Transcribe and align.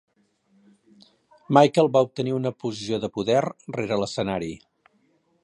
Mikael 1.57 1.91
va 1.99 2.03
obtenir 2.07 2.33
una 2.39 2.53
posició 2.65 3.01
de 3.05 3.11
poder 3.19 3.39
rere 3.79 4.01
l'escenari. 4.07 4.53